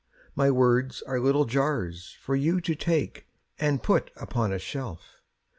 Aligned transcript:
My 0.33 0.49
words 0.49 1.03
are 1.03 1.19
little 1.19 1.45
jars 1.45 2.17
For 2.21 2.35
you 2.35 2.59
to 2.59 2.73
take 2.73 3.27
and 3.59 3.83
put 3.83 4.09
upon 4.15 4.51
a 4.51 4.57
shelf. 4.57 5.21